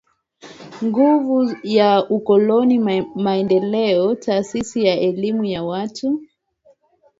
nguvu 0.85 1.37
ya 1.63 1.89
ukoloni 2.09 2.79
mamboleo 3.25 4.15
Taasisi 4.15 4.85
ya 4.85 4.99
Elimu 4.99 5.45
ya 5.45 5.63
Watu 5.63 6.21